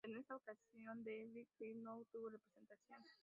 En 0.03 0.15
esta 0.17 0.35
ocasión, 0.35 1.03
Dewitt 1.03 1.49
Clinton, 1.59 1.83
no 1.83 1.97
obtuvo 1.97 2.27
representación. 2.29 3.03